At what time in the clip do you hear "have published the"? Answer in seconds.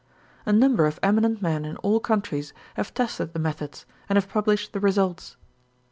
4.17-4.79